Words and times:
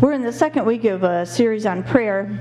we're 0.00 0.12
in 0.12 0.22
the 0.22 0.32
second 0.32 0.64
week 0.64 0.84
of 0.84 1.02
a 1.04 1.24
series 1.24 1.66
on 1.66 1.82
prayer, 1.82 2.38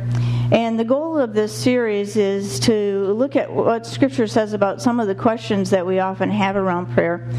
and 0.52 0.80
the 0.80 0.84
goal 0.84 1.18
of 1.18 1.34
this 1.34 1.54
series 1.56 2.16
is 2.16 2.60
to 2.62 3.14
look 3.14 3.36
at 3.36 3.52
what 3.52 3.86
Scripture 3.86 4.28
says 4.28 4.54
about 4.54 4.82
some 4.82 5.00
of 5.00 5.08
the 5.08 5.16
questions 5.16 5.70
that 5.70 5.86
we 5.86 6.00
often 6.00 6.30
have 6.30 6.56
around 6.56 6.94
prayer. 6.94 7.30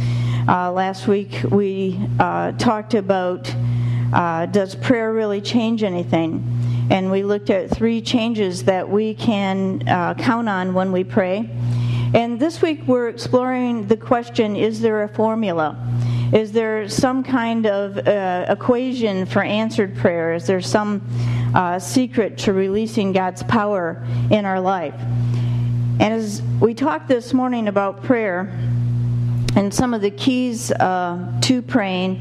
Uh, 0.47 0.71
last 0.71 1.09
week 1.09 1.41
we 1.51 1.99
uh, 2.21 2.53
talked 2.53 2.95
about 2.95 3.53
uh, 4.13 4.47
does 4.47 4.75
prayer 4.75 5.13
really 5.13 5.41
change 5.41 5.83
anything? 5.83 6.45
And 6.91 7.11
we 7.11 7.23
looked 7.23 7.51
at 7.51 7.71
three 7.71 8.01
changes 8.01 8.65
that 8.65 8.89
we 8.89 9.15
can 9.15 9.89
uh, 9.89 10.15
count 10.15 10.49
on 10.49 10.75
when 10.75 10.93
we 10.93 11.03
pray. 11.03 11.51
And 12.15 12.39
this 12.39 12.63
week 12.63 12.83
we're 12.87 13.09
exploring 13.09 13.89
the 13.89 13.97
question 13.97 14.55
is 14.55 14.81
there 14.81 15.03
a 15.03 15.09
formula? 15.09 15.77
Is 16.35 16.51
there 16.51 16.89
some 16.89 17.23
kind 17.23 17.65
of 17.65 17.97
uh, 17.97 18.47
equation 18.49 19.25
for 19.25 19.41
answered 19.41 19.97
prayer? 19.97 20.35
Is 20.35 20.49
there 20.49 20.61
some 20.61 21.01
uh, 21.55 21.79
secret 21.79 22.39
to 22.39 22.53
releasing 22.53 23.13
God's 23.13 23.45
power 23.45 24.05
in 24.33 24.45
our 24.45 24.61
life? 24.61 24.97
And 24.99 26.03
as 26.03 26.43
we 26.61 26.75
talked 26.75 27.07
this 27.07 27.33
morning 27.33 27.69
about 27.69 28.03
prayer 28.03 28.53
and 29.55 29.73
some 29.73 29.95
of 29.95 30.01
the 30.01 30.11
keys 30.11 30.73
uh, 30.73 31.39
to 31.43 31.63
praying, 31.63 32.21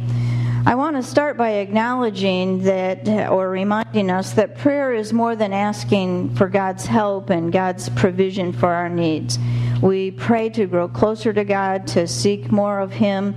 I 0.67 0.75
want 0.75 0.95
to 0.95 1.01
start 1.01 1.35
by 1.35 1.53
acknowledging 1.53 2.61
that, 2.65 3.09
or 3.31 3.49
reminding 3.49 4.11
us 4.11 4.33
that 4.33 4.59
prayer 4.59 4.93
is 4.93 5.11
more 5.11 5.35
than 5.35 5.53
asking 5.53 6.35
for 6.35 6.47
God's 6.47 6.85
help 6.85 7.31
and 7.31 7.51
God's 7.51 7.89
provision 7.89 8.53
for 8.53 8.69
our 8.69 8.89
needs. 8.89 9.39
We 9.81 10.11
pray 10.11 10.49
to 10.51 10.67
grow 10.67 10.87
closer 10.87 11.33
to 11.33 11.43
God, 11.43 11.87
to 11.87 12.05
seek 12.05 12.51
more 12.51 12.79
of 12.79 12.91
Him 12.91 13.33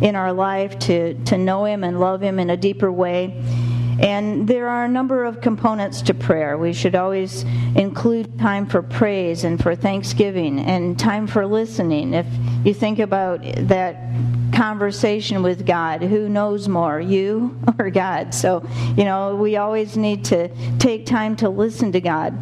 in 0.00 0.16
our 0.16 0.32
life, 0.32 0.78
to, 0.80 1.14
to 1.24 1.38
know 1.38 1.64
Him 1.64 1.84
and 1.84 2.00
love 2.00 2.20
Him 2.20 2.38
in 2.38 2.50
a 2.50 2.56
deeper 2.56 2.90
way. 2.90 3.42
And 4.00 4.46
there 4.46 4.68
are 4.68 4.84
a 4.84 4.88
number 4.88 5.24
of 5.24 5.40
components 5.40 6.02
to 6.02 6.14
prayer. 6.14 6.56
We 6.56 6.72
should 6.72 6.94
always 6.94 7.42
include 7.74 8.38
time 8.38 8.66
for 8.66 8.80
praise 8.80 9.42
and 9.42 9.60
for 9.60 9.74
thanksgiving 9.74 10.60
and 10.60 10.96
time 10.96 11.26
for 11.26 11.44
listening. 11.46 12.14
If 12.14 12.26
you 12.64 12.74
think 12.74 13.00
about 13.00 13.42
that 13.42 13.96
conversation 14.54 15.42
with 15.42 15.66
God, 15.66 16.02
who 16.02 16.28
knows 16.28 16.68
more, 16.68 17.00
you 17.00 17.58
or 17.78 17.90
God? 17.90 18.34
So, 18.34 18.64
you 18.96 19.04
know, 19.04 19.34
we 19.34 19.56
always 19.56 19.96
need 19.96 20.24
to 20.26 20.48
take 20.78 21.04
time 21.04 21.34
to 21.36 21.48
listen 21.48 21.90
to 21.92 22.00
God. 22.00 22.38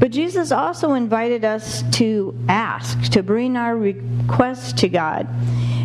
But 0.00 0.10
Jesus 0.10 0.52
also 0.52 0.94
invited 0.94 1.44
us 1.44 1.82
to 1.92 2.36
ask, 2.48 3.10
to 3.10 3.22
bring 3.22 3.56
our 3.56 3.76
requests 3.76 4.72
to 4.74 4.88
God. 4.88 5.28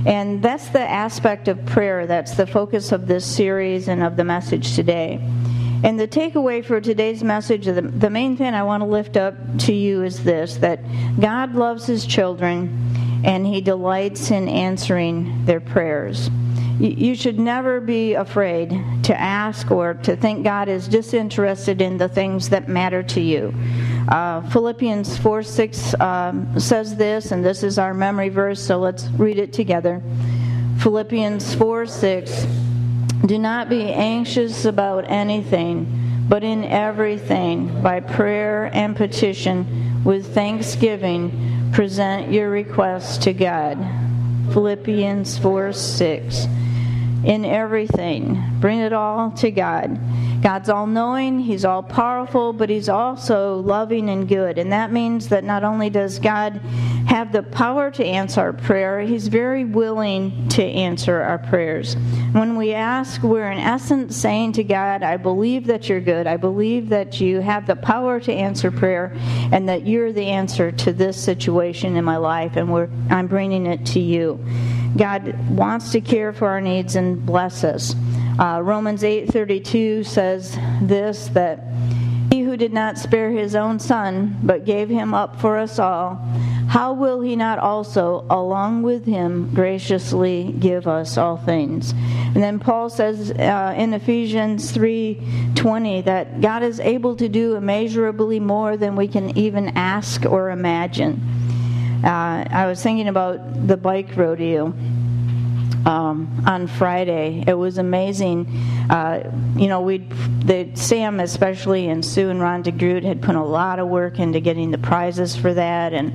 And 0.05 0.43
that's 0.43 0.67
the 0.69 0.81
aspect 0.81 1.47
of 1.47 1.65
prayer 1.65 2.05
that's 2.05 2.35
the 2.35 2.45
focus 2.45 2.91
of 2.91 3.07
this 3.07 3.25
series 3.25 3.87
and 3.87 4.03
of 4.03 4.17
the 4.17 4.23
message 4.23 4.75
today. 4.75 5.19
And 5.83 5.99
the 5.99 6.07
takeaway 6.07 6.63
for 6.63 6.79
today's 6.79 7.23
message, 7.23 7.65
the, 7.65 7.81
the 7.81 8.09
main 8.09 8.37
thing 8.37 8.53
I 8.53 8.63
want 8.63 8.81
to 8.81 8.87
lift 8.87 9.17
up 9.17 9.35
to 9.59 9.73
you 9.73 10.03
is 10.03 10.23
this 10.23 10.57
that 10.57 10.79
God 11.19 11.55
loves 11.55 11.85
his 11.85 12.05
children 12.05 13.21
and 13.25 13.45
he 13.45 13.61
delights 13.61 14.31
in 14.31 14.49
answering 14.49 15.45
their 15.45 15.59
prayers. 15.59 16.29
You 16.79 17.13
should 17.13 17.39
never 17.39 17.79
be 17.79 18.15
afraid 18.15 18.69
to 19.03 19.19
ask 19.19 19.69
or 19.69 19.93
to 19.93 20.15
think 20.15 20.43
God 20.43 20.67
is 20.67 20.87
disinterested 20.87 21.81
in 21.81 21.97
the 21.97 22.09
things 22.09 22.49
that 22.49 22.67
matter 22.67 23.03
to 23.03 23.21
you. 23.21 23.53
Uh, 24.07 24.41
Philippians 24.49 25.17
4 25.17 25.43
6 25.43 25.99
um, 25.99 26.59
says 26.59 26.95
this, 26.95 27.31
and 27.31 27.45
this 27.45 27.63
is 27.63 27.77
our 27.77 27.93
memory 27.93 28.29
verse, 28.29 28.59
so 28.59 28.79
let's 28.79 29.05
read 29.09 29.37
it 29.37 29.53
together. 29.53 30.01
Philippians 30.79 31.53
4 31.55 31.85
6 31.85 32.47
Do 33.25 33.37
not 33.37 33.69
be 33.69 33.93
anxious 33.93 34.65
about 34.65 35.09
anything, 35.09 36.25
but 36.27 36.43
in 36.43 36.63
everything, 36.65 37.81
by 37.81 37.99
prayer 37.99 38.71
and 38.73 38.95
petition, 38.95 40.01
with 40.03 40.33
thanksgiving, 40.33 41.69
present 41.71 42.31
your 42.31 42.49
requests 42.49 43.17
to 43.19 43.33
God. 43.33 44.02
Philippians 44.53 45.39
4 45.39 45.73
6 45.73 46.45
in 47.25 47.43
everything. 47.43 48.39
Bring 48.59 48.79
it 48.79 48.93
all 48.93 49.31
to 49.31 49.49
God. 49.49 49.99
God's 50.43 50.67
all 50.67 50.87
knowing, 50.87 51.39
He's 51.39 51.63
all 51.63 51.81
powerful, 51.81 52.51
but 52.51 52.69
He's 52.69 52.89
also 52.89 53.61
loving 53.61 54.09
and 54.09 54.27
good. 54.27 54.57
And 54.57 54.73
that 54.73 54.91
means 54.91 55.29
that 55.29 55.45
not 55.45 55.63
only 55.63 55.89
does 55.89 56.19
God 56.19 56.57
have 57.07 57.31
the 57.31 57.43
power 57.43 57.89
to 57.91 58.03
answer 58.03 58.41
our 58.41 58.51
prayer, 58.51 58.99
He's 58.99 59.29
very 59.29 59.63
willing 59.63 60.49
to 60.49 60.61
answer 60.61 61.21
our 61.21 61.37
prayers. 61.37 61.95
When 62.33 62.57
we 62.57 62.73
ask, 62.73 63.23
we're 63.23 63.51
in 63.51 63.57
essence 63.57 64.17
saying 64.17 64.51
to 64.53 64.65
God, 64.65 65.01
I 65.01 65.15
believe 65.15 65.65
that 65.67 65.87
you're 65.87 66.01
good. 66.01 66.27
I 66.27 66.35
believe 66.35 66.89
that 66.89 67.21
you 67.21 67.39
have 67.39 67.65
the 67.65 67.77
power 67.77 68.19
to 68.19 68.33
answer 68.33 68.69
prayer 68.69 69.13
and 69.53 69.69
that 69.69 69.87
you're 69.87 70.11
the 70.11 70.25
answer 70.25 70.73
to 70.73 70.91
this 70.91 71.23
situation 71.23 71.95
in 71.95 72.03
my 72.03 72.17
life, 72.17 72.57
and 72.57 72.69
I'm 73.09 73.27
bringing 73.27 73.65
it 73.65 73.85
to 73.87 74.01
you. 74.01 74.43
God 74.97 75.39
wants 75.49 75.93
to 75.93 76.01
care 76.01 76.33
for 76.33 76.49
our 76.49 76.59
needs 76.59 76.97
and 76.97 77.25
bless 77.25 77.63
us. 77.63 77.95
Uh, 78.39 78.61
Romans 78.63 79.03
8:32 79.03 80.05
says 80.05 80.57
this 80.81 81.27
that 81.29 81.59
he 82.31 82.41
who 82.41 82.57
did 82.57 82.73
not 82.73 82.97
spare 82.97 83.29
his 83.29 83.55
own 83.55 83.79
son 83.79 84.39
but 84.41 84.65
gave 84.65 84.89
him 84.89 85.13
up 85.13 85.39
for 85.39 85.57
us 85.57 85.77
all 85.77 86.15
how 86.69 86.91
will 86.91 87.21
he 87.21 87.35
not 87.35 87.59
also 87.59 88.25
along 88.29 88.81
with 88.81 89.05
him 89.05 89.53
graciously 89.53 90.55
give 90.57 90.87
us 90.87 91.15
all 91.15 91.37
things 91.37 91.91
and 91.91 92.41
then 92.41 92.57
paul 92.57 92.89
says 92.89 93.29
uh, 93.31 93.75
in 93.77 93.93
ephesians 93.93 94.71
3.20 94.75 96.05
that 96.05 96.41
god 96.41 96.63
is 96.63 96.79
able 96.79 97.15
to 97.15 97.29
do 97.29 97.55
immeasurably 97.55 98.39
more 98.39 98.77
than 98.77 98.95
we 98.95 99.07
can 99.07 99.37
even 99.37 99.69
ask 99.77 100.25
or 100.25 100.49
imagine 100.49 101.21
uh, 102.03 102.43
I 102.51 102.65
was 102.65 102.83
thinking 102.83 103.07
about 103.07 103.65
the 103.65 103.77
bike 103.77 104.17
rodeo. 104.17 104.73
Um, 105.85 106.43
on 106.47 106.67
Friday. 106.67 107.43
It 107.45 107.55
was 107.55 107.77
amazing. 107.77 108.47
Uh, 108.89 109.29
you 109.57 109.67
know, 109.67 109.81
we 109.81 109.97
the 109.97 110.71
Sam 110.75 111.19
especially 111.19 111.89
and 111.89 112.05
Sue 112.05 112.29
and 112.29 112.39
Ron 112.39 112.63
DeGroot 112.63 113.03
had 113.03 113.21
put 113.21 113.35
a 113.35 113.43
lot 113.43 113.79
of 113.79 113.89
work 113.89 114.17
into 114.17 114.39
getting 114.39 114.71
the 114.71 114.77
prizes 114.77 115.35
for 115.35 115.53
that, 115.53 115.91
and 115.91 116.13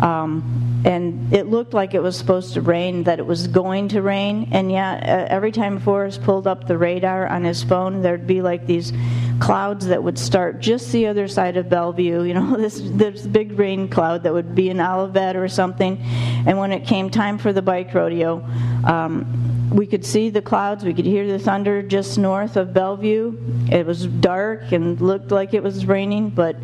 um, 0.00 0.69
and 0.84 1.32
it 1.32 1.46
looked 1.46 1.74
like 1.74 1.94
it 1.94 2.02
was 2.02 2.16
supposed 2.16 2.54
to 2.54 2.60
rain, 2.60 3.04
that 3.04 3.18
it 3.18 3.26
was 3.26 3.46
going 3.46 3.88
to 3.88 4.02
rain, 4.02 4.48
and 4.52 4.70
yet 4.70 5.02
uh, 5.02 5.26
every 5.28 5.52
time 5.52 5.78
Forrest 5.78 6.22
pulled 6.22 6.46
up 6.46 6.66
the 6.66 6.78
radar 6.78 7.26
on 7.26 7.44
his 7.44 7.62
phone, 7.62 8.02
there'd 8.02 8.26
be 8.26 8.40
like 8.40 8.66
these 8.66 8.92
clouds 9.40 9.86
that 9.86 10.02
would 10.02 10.18
start 10.18 10.60
just 10.60 10.90
the 10.92 11.06
other 11.06 11.28
side 11.28 11.56
of 11.56 11.68
Bellevue. 11.68 12.22
You 12.30 12.34
know, 12.34 12.56
this 12.56 12.80
this 12.80 13.26
big 13.26 13.58
rain 13.58 13.88
cloud 13.88 14.22
that 14.22 14.32
would 14.32 14.54
be 14.54 14.70
in 14.70 14.80
Olivet 14.80 15.34
or 15.34 15.48
something, 15.48 15.98
and 16.46 16.56
when 16.58 16.70
it 16.70 16.86
came 16.86 17.10
time 17.10 17.38
for 17.38 17.52
the 17.52 17.62
bike 17.62 17.92
rodeo. 17.92 18.44
Um, 18.84 19.49
we 19.70 19.86
could 19.86 20.04
see 20.04 20.30
the 20.30 20.42
clouds, 20.42 20.84
we 20.84 20.92
could 20.92 21.06
hear 21.06 21.26
the 21.26 21.38
thunder 21.38 21.82
just 21.82 22.18
north 22.18 22.56
of 22.56 22.74
Bellevue. 22.74 23.36
It 23.70 23.86
was 23.86 24.06
dark 24.06 24.72
and 24.72 25.00
looked 25.00 25.30
like 25.30 25.54
it 25.54 25.62
was 25.62 25.86
raining, 25.86 26.30
but 26.30 26.56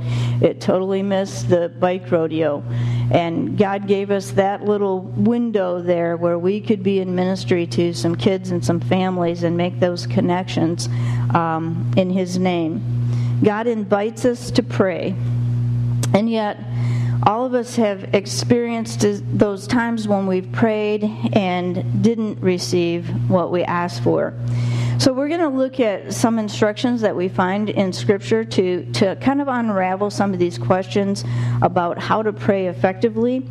it 0.43 0.61
totally 0.61 1.03
missed 1.03 1.49
the 1.49 1.69
bike 1.69 2.11
rodeo. 2.11 2.65
And 3.13 3.57
God 3.57 3.87
gave 3.87 4.11
us 4.11 4.33
that 4.33 4.65
little 4.65 5.01
window 5.01 5.81
there 5.81 6.17
where 6.17 6.39
we 6.39 6.61
could 6.61 6.83
be 6.83 6.99
in 6.99 7.15
ministry 7.15 7.67
to 7.69 7.95
some 7.95 8.17
kids 8.17 8.51
and 8.51 8.65
some 8.65 8.81
families 8.81 9.45
and 9.45 9.57
make 9.57 9.79
those 9.79 10.07
connections 10.07 10.89
um, 11.33 11.93
in 11.97 12.11
His 12.11 12.39
name. 12.39 13.41
God 13.45 13.69
invites 13.69 14.25
us 14.25 14.51
to 14.53 14.63
pray. 14.65 15.15
And 16.13 16.29
yet, 16.29 16.59
all 17.23 17.45
of 17.45 17.55
us 17.55 17.77
have 17.77 18.15
experienced 18.15 19.05
those 19.39 19.67
times 19.67 20.07
when 20.07 20.27
we've 20.27 20.51
prayed 20.53 21.05
and 21.33 22.03
didn't 22.03 22.41
receive 22.41 23.09
what 23.31 23.51
we 23.51 23.63
asked 23.65 24.03
for. 24.03 24.35
So, 24.99 25.13
we're 25.13 25.29
going 25.29 25.41
to 25.41 25.49
look 25.49 25.79
at 25.79 26.15
some 26.15 26.39
instructions 26.39 27.03
that 27.03 27.15
we 27.15 27.29
find 27.29 27.69
in 27.69 27.93
Scripture 27.93 28.45
to, 28.45 28.91
to 28.93 29.17
kind 29.17 29.43
of 29.43 29.49
unravel 29.49 30.11
some 30.11 30.33
of 30.33 30.39
these 30.39 30.57
questions 30.57 31.23
about 31.61 31.99
how 31.99 32.23
to 32.23 32.33
pray 32.33 32.69
effectively. 32.69 33.47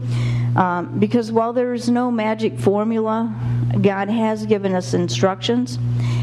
Um, 0.55 0.99
because 0.99 1.31
while 1.31 1.53
there 1.53 1.73
is 1.73 1.87
no 1.87 2.09
magic 2.09 2.57
formula, 2.57 3.33
God 3.81 4.09
has 4.09 4.45
given 4.45 4.73
us 4.73 4.93
instructions 4.95 5.77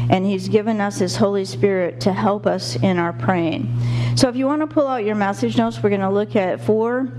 and 0.09 0.25
He's 0.25 0.47
given 0.47 0.81
us 0.81 0.99
His 0.99 1.15
Holy 1.15 1.45
Spirit 1.45 2.01
to 2.01 2.13
help 2.13 2.45
us 2.45 2.75
in 2.75 2.97
our 2.97 3.13
praying. 3.13 3.75
So, 4.15 4.29
if 4.29 4.35
you 4.35 4.45
want 4.45 4.61
to 4.61 4.67
pull 4.67 4.87
out 4.87 5.03
your 5.03 5.15
message 5.15 5.57
notes, 5.57 5.81
we're 5.81 5.89
going 5.89 6.01
to 6.01 6.09
look 6.09 6.35
at 6.35 6.61
four 6.61 7.11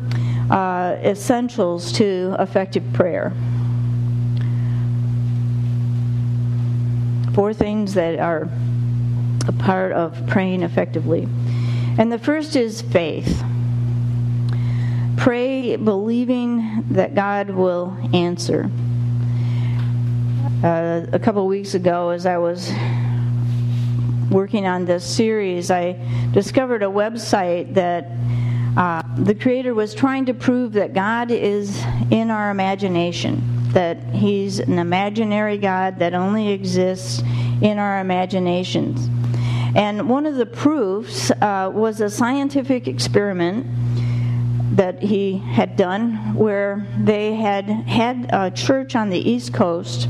uh, 0.50 0.96
essentials 1.02 1.92
to 1.92 2.36
effective 2.38 2.84
prayer. 2.92 3.32
Four 7.34 7.52
things 7.52 7.94
that 7.94 8.18
are 8.18 8.48
a 9.48 9.52
part 9.52 9.92
of 9.92 10.26
praying 10.26 10.62
effectively. 10.62 11.28
And 11.98 12.10
the 12.10 12.18
first 12.18 12.56
is 12.56 12.82
faith. 12.82 13.42
Pray 15.16 15.76
believing 15.76 16.84
that 16.90 17.14
God 17.14 17.50
will 17.50 17.96
answer. 18.12 18.70
Uh, 20.64 21.04
a 21.12 21.18
couple 21.18 21.46
weeks 21.46 21.74
ago, 21.74 22.08
as 22.08 22.24
I 22.24 22.38
was 22.38 22.72
working 24.30 24.66
on 24.66 24.86
this 24.86 25.04
series, 25.04 25.70
I 25.70 25.92
discovered 26.32 26.82
a 26.82 26.86
website 26.86 27.74
that 27.74 28.08
uh, 28.74 29.02
the 29.18 29.34
Creator 29.34 29.74
was 29.74 29.92
trying 29.92 30.24
to 30.24 30.32
prove 30.32 30.72
that 30.72 30.94
God 30.94 31.30
is 31.30 31.84
in 32.10 32.30
our 32.30 32.50
imagination, 32.50 33.42
that 33.74 34.02
He's 34.14 34.58
an 34.58 34.78
imaginary 34.78 35.58
God 35.58 35.98
that 35.98 36.14
only 36.14 36.48
exists 36.48 37.22
in 37.60 37.78
our 37.78 38.00
imaginations. 38.00 39.06
And 39.76 40.08
one 40.08 40.24
of 40.24 40.36
the 40.36 40.46
proofs 40.46 41.30
uh, 41.30 41.70
was 41.74 42.00
a 42.00 42.08
scientific 42.08 42.88
experiment 42.88 43.66
that 44.78 45.02
he 45.02 45.36
had 45.36 45.76
done 45.76 46.34
where 46.34 46.86
they 46.98 47.34
had 47.34 47.66
had 47.66 48.30
a 48.32 48.50
church 48.50 48.96
on 48.96 49.10
the 49.10 49.18
East 49.18 49.52
Coast 49.52 50.08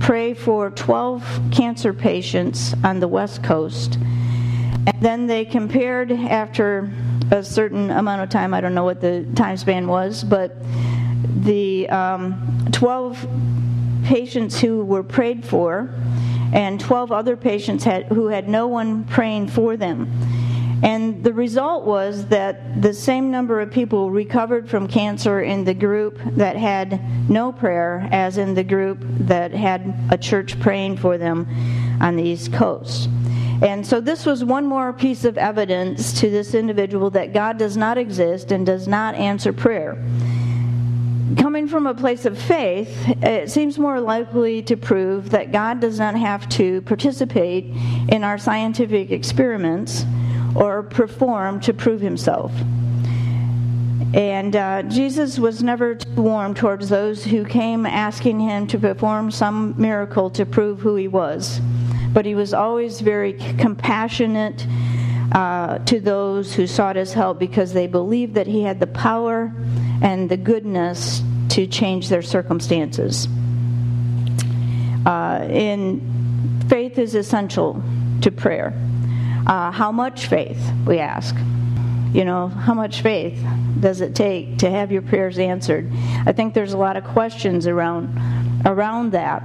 pray 0.00 0.34
for 0.34 0.70
12 0.70 1.50
cancer 1.50 1.92
patients 1.92 2.74
on 2.84 3.00
the 3.00 3.08
West 3.08 3.42
Coast. 3.42 3.98
And 4.86 5.00
then 5.00 5.26
they 5.26 5.44
compared 5.44 6.12
after 6.12 6.90
a 7.30 7.42
certain 7.42 7.90
amount 7.90 8.22
of 8.22 8.30
time, 8.30 8.54
I 8.54 8.60
don't 8.60 8.74
know 8.74 8.84
what 8.84 9.00
the 9.00 9.26
time 9.34 9.56
span 9.56 9.86
was, 9.86 10.24
but 10.24 10.56
the 11.44 11.88
um, 11.90 12.68
12 12.72 13.26
patients 14.04 14.60
who 14.60 14.84
were 14.84 15.02
prayed 15.02 15.44
for 15.44 15.94
and 16.52 16.80
12 16.80 17.12
other 17.12 17.36
patients 17.36 17.84
had, 17.84 18.06
who 18.06 18.28
had 18.28 18.48
no 18.48 18.66
one 18.66 19.04
praying 19.04 19.48
for 19.48 19.76
them. 19.76 20.10
And 20.82 21.24
the 21.24 21.32
result 21.32 21.84
was 21.84 22.26
that 22.26 22.80
the 22.80 22.94
same 22.94 23.30
number 23.30 23.60
of 23.60 23.70
people 23.70 24.10
recovered 24.10 24.70
from 24.70 24.86
cancer 24.86 25.40
in 25.40 25.64
the 25.64 25.74
group 25.74 26.18
that 26.36 26.56
had 26.56 27.28
no 27.28 27.50
prayer 27.52 28.08
as 28.12 28.38
in 28.38 28.54
the 28.54 28.62
group 28.62 28.98
that 29.02 29.52
had 29.52 29.92
a 30.10 30.18
church 30.18 30.58
praying 30.60 30.98
for 30.98 31.18
them 31.18 31.48
on 32.00 32.14
the 32.14 32.22
East 32.22 32.52
Coast. 32.52 33.08
And 33.60 33.84
so 33.84 34.00
this 34.00 34.24
was 34.24 34.44
one 34.44 34.66
more 34.66 34.92
piece 34.92 35.24
of 35.24 35.36
evidence 35.36 36.20
to 36.20 36.30
this 36.30 36.54
individual 36.54 37.10
that 37.10 37.32
God 37.32 37.58
does 37.58 37.76
not 37.76 37.98
exist 37.98 38.52
and 38.52 38.64
does 38.64 38.86
not 38.86 39.16
answer 39.16 39.52
prayer. 39.52 39.94
Coming 41.36 41.66
from 41.66 41.88
a 41.88 41.94
place 41.94 42.24
of 42.24 42.38
faith, 42.38 42.88
it 43.20 43.50
seems 43.50 43.76
more 43.76 44.00
likely 44.00 44.62
to 44.62 44.76
prove 44.76 45.30
that 45.30 45.50
God 45.50 45.80
does 45.80 45.98
not 45.98 46.14
have 46.14 46.48
to 46.50 46.82
participate 46.82 47.64
in 48.08 48.22
our 48.22 48.38
scientific 48.38 49.10
experiments 49.10 50.06
or 50.58 50.82
perform 50.82 51.60
to 51.60 51.72
prove 51.72 52.00
himself. 52.00 52.52
And 54.12 54.56
uh, 54.56 54.82
Jesus 54.84 55.38
was 55.38 55.62
never 55.62 55.94
too 55.94 56.10
warm 56.20 56.54
towards 56.54 56.88
those 56.88 57.24
who 57.24 57.44
came 57.44 57.86
asking 57.86 58.40
him 58.40 58.66
to 58.68 58.78
perform 58.78 59.30
some 59.30 59.74
miracle 59.80 60.30
to 60.30 60.44
prove 60.44 60.80
who 60.80 60.96
he 60.96 61.06
was. 61.06 61.60
But 62.12 62.26
he 62.26 62.34
was 62.34 62.52
always 62.52 63.00
very 63.00 63.34
compassionate 63.58 64.66
uh, 65.30 65.78
to 65.80 66.00
those 66.00 66.54
who 66.54 66.66
sought 66.66 66.96
his 66.96 67.12
help 67.12 67.38
because 67.38 67.72
they 67.72 67.86
believed 67.86 68.34
that 68.34 68.46
he 68.46 68.62
had 68.62 68.80
the 68.80 68.86
power 68.88 69.52
and 70.02 70.28
the 70.28 70.36
goodness 70.36 71.22
to 71.50 71.66
change 71.66 72.08
their 72.08 72.22
circumstances. 72.22 73.28
Uh, 75.06 75.46
in 75.50 76.64
faith 76.68 76.98
is 76.98 77.14
essential 77.14 77.80
to 78.22 78.30
prayer. 78.32 78.72
Uh, 79.48 79.70
how 79.70 79.90
much 79.90 80.26
faith, 80.26 80.60
we 80.86 80.98
ask? 80.98 81.34
You 82.12 82.24
know, 82.24 82.48
how 82.48 82.74
much 82.74 83.00
faith 83.00 83.42
does 83.80 84.02
it 84.02 84.14
take 84.14 84.58
to 84.58 84.70
have 84.70 84.92
your 84.92 85.02
prayers 85.02 85.38
answered? 85.38 85.90
I 86.26 86.32
think 86.32 86.52
there's 86.52 86.74
a 86.74 86.78
lot 86.78 86.96
of 86.96 87.04
questions 87.04 87.66
around 87.66 88.14
around 88.66 89.12
that. 89.12 89.42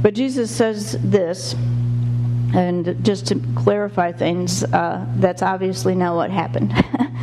But 0.00 0.14
Jesus 0.14 0.50
says 0.50 0.96
this, 1.02 1.54
and 2.54 3.04
just 3.04 3.26
to 3.28 3.42
clarify 3.56 4.12
things, 4.12 4.64
uh, 4.64 5.04
that's 5.16 5.42
obviously 5.42 5.94
not 5.94 6.14
what 6.14 6.30
happened. 6.30 6.72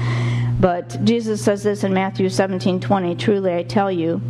but 0.59 1.03
Jesus 1.03 1.43
says 1.43 1.63
this 1.63 1.83
in 1.83 1.93
Matthew 1.93 2.29
17 2.29 2.79
20 2.79 3.15
Truly 3.15 3.55
I 3.55 3.63
tell 3.63 3.91
you, 3.91 4.21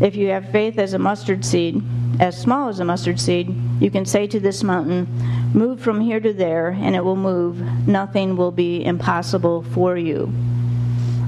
if 0.00 0.16
you 0.16 0.28
have 0.28 0.50
faith 0.50 0.78
as 0.78 0.92
a 0.92 0.98
mustard 0.98 1.44
seed, 1.44 1.82
as 2.20 2.36
small 2.36 2.68
as 2.68 2.80
a 2.80 2.84
mustard 2.84 3.20
seed, 3.20 3.54
you 3.80 3.90
can 3.90 4.04
say 4.04 4.26
to 4.26 4.40
this 4.40 4.62
mountain, 4.64 5.06
Move 5.54 5.80
from 5.80 6.00
here 6.00 6.20
to 6.20 6.32
there, 6.32 6.68
and 6.68 6.94
it 6.94 7.04
will 7.04 7.16
move. 7.16 7.60
Nothing 7.86 8.36
will 8.36 8.50
be 8.50 8.84
impossible 8.84 9.62
for 9.62 9.96
you. 9.96 10.32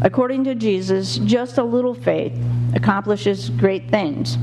According 0.03 0.45
to 0.45 0.55
Jesus, 0.55 1.19
just 1.19 1.59
a 1.59 1.65
little 1.65 1.95
faith 1.95 2.33
accomplishes 2.75 3.51
great 3.51 3.91
things. 3.91 4.37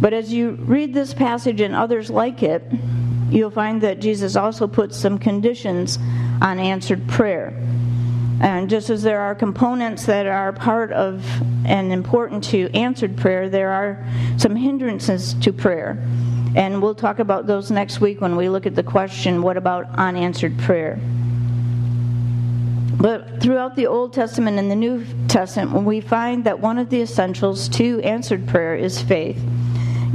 But 0.00 0.12
as 0.12 0.32
you 0.32 0.52
read 0.52 0.92
this 0.94 1.14
passage 1.14 1.60
and 1.60 1.74
others 1.74 2.10
like 2.10 2.42
it, 2.42 2.62
you'll 3.30 3.50
find 3.50 3.80
that 3.82 4.00
Jesus 4.00 4.36
also 4.36 4.66
puts 4.66 4.96
some 4.96 5.18
conditions 5.18 5.98
on 6.40 6.58
answered 6.58 7.06
prayer. 7.08 7.52
And 8.40 8.68
just 8.68 8.90
as 8.90 9.02
there 9.02 9.20
are 9.20 9.34
components 9.34 10.06
that 10.06 10.26
are 10.26 10.52
part 10.52 10.92
of 10.92 11.24
and 11.64 11.92
important 11.92 12.44
to 12.44 12.70
answered 12.74 13.16
prayer, 13.16 13.48
there 13.48 13.70
are 13.70 14.06
some 14.36 14.56
hindrances 14.56 15.34
to 15.34 15.52
prayer. 15.52 15.98
And 16.56 16.80
we'll 16.82 16.94
talk 16.94 17.18
about 17.18 17.46
those 17.46 17.70
next 17.70 18.00
week 18.00 18.20
when 18.20 18.36
we 18.36 18.48
look 18.48 18.66
at 18.66 18.74
the 18.74 18.82
question 18.82 19.42
what 19.42 19.56
about 19.56 19.88
unanswered 19.96 20.58
prayer? 20.58 21.00
But 22.96 23.42
throughout 23.42 23.76
the 23.76 23.86
Old 23.86 24.12
Testament 24.12 24.58
and 24.58 24.70
the 24.70 24.76
New 24.76 25.04
Testament, 25.28 25.84
we 25.84 26.00
find 26.00 26.44
that 26.44 26.60
one 26.60 26.78
of 26.78 26.90
the 26.90 27.02
essentials 27.02 27.68
to 27.70 28.00
answered 28.00 28.46
prayer 28.48 28.76
is 28.76 29.02
faith. 29.02 29.42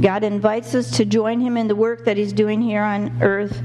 God 0.00 0.24
invites 0.24 0.74
us 0.74 0.90
to 0.92 1.04
join 1.04 1.40
Him 1.40 1.56
in 1.56 1.68
the 1.68 1.76
work 1.76 2.04
that 2.06 2.16
He's 2.16 2.32
doing 2.32 2.62
here 2.62 2.82
on 2.82 3.22
earth 3.22 3.60